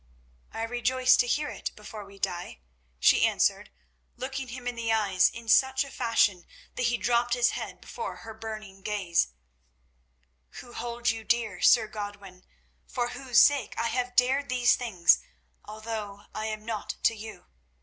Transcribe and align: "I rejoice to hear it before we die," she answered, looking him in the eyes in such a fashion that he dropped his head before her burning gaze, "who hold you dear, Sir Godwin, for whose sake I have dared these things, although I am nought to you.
"I 0.51 0.63
rejoice 0.63 1.15
to 1.17 1.27
hear 1.27 1.49
it 1.49 1.69
before 1.75 2.03
we 2.05 2.17
die," 2.17 2.61
she 2.99 3.23
answered, 3.27 3.69
looking 4.17 4.47
him 4.47 4.65
in 4.65 4.73
the 4.73 4.91
eyes 4.91 5.29
in 5.29 5.47
such 5.47 5.83
a 5.83 5.91
fashion 5.91 6.47
that 6.73 6.87
he 6.87 6.97
dropped 6.97 7.35
his 7.35 7.51
head 7.51 7.79
before 7.79 8.15
her 8.15 8.33
burning 8.33 8.81
gaze, 8.81 9.27
"who 10.53 10.73
hold 10.73 11.11
you 11.11 11.23
dear, 11.23 11.61
Sir 11.61 11.85
Godwin, 11.87 12.43
for 12.87 13.09
whose 13.09 13.39
sake 13.39 13.75
I 13.77 13.89
have 13.89 14.15
dared 14.15 14.49
these 14.49 14.75
things, 14.75 15.19
although 15.65 16.23
I 16.33 16.47
am 16.47 16.65
nought 16.65 16.95
to 17.03 17.13
you. 17.15 17.45